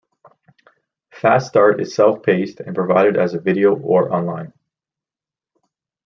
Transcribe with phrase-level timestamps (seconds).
[1.11, 4.51] Fast Start is self-paced and provided as a video or online.